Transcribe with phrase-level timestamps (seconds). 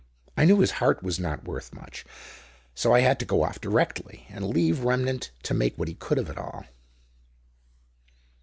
[0.35, 2.05] I knew his heart was not worth much,
[2.73, 6.17] so I had to go off directly, and leave Remnant to make what he could
[6.17, 6.65] of it all."